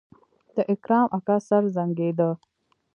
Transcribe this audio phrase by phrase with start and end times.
[0.55, 2.29] د اکرم اکا سر زانګېده.